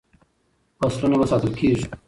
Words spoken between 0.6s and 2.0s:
فصلونه به ساتل کیږي.